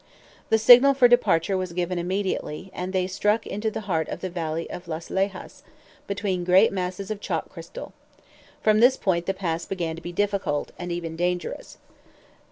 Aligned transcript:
The 0.49 0.57
signal 0.57 0.95
for 0.95 1.07
departure 1.07 1.55
was 1.55 1.73
given 1.73 1.99
immediately, 1.99 2.71
and 2.73 2.91
they 2.91 3.05
struck 3.05 3.45
into 3.45 3.69
the 3.69 3.81
heart 3.81 4.07
of 4.09 4.21
the 4.21 4.31
valley 4.31 4.67
of 4.71 4.87
Las 4.87 5.11
Lejas, 5.11 5.61
between 6.07 6.43
great 6.43 6.73
masses 6.73 7.11
of 7.11 7.21
chalk 7.21 7.49
crystal. 7.49 7.93
From 8.63 8.79
this 8.79 8.97
point 8.97 9.27
the 9.27 9.35
pass 9.35 9.63
began 9.67 9.95
to 9.95 10.01
be 10.01 10.11
difficult, 10.11 10.71
and 10.79 10.91
even 10.91 11.15
dangerous. 11.15 11.77